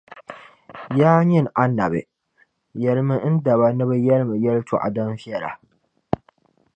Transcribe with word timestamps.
Yaa 0.99 1.19
nyini 1.29 1.49
Annabi! 1.63 2.01
Yεlimi 2.83 3.15
N 3.31 3.35
daba 3.45 3.67
ni 3.71 3.83
bɛ 3.89 3.95
yεlimi 4.05 4.35
yɛltɔɣa 4.43 4.87
din 4.95 5.11
viεla. 5.19 5.51